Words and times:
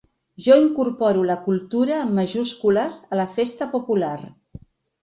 Jo 0.45 0.55
incorporo 0.61 1.21
la 1.31 1.35
cultura 1.43 1.99
amb 2.07 2.17
majúscules 2.21 2.99
a 3.13 3.21
la 3.25 3.31
festa 3.39 3.71
popular. 3.79 4.17